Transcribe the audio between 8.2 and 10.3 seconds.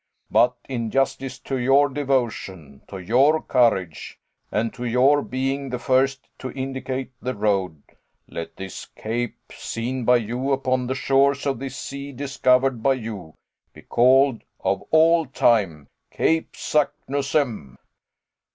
let this cape, seen by